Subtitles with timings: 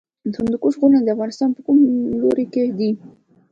[0.31, 1.77] د هندوکش غرونه د افغانستان په کوم
[2.21, 2.91] لوري کې دي؟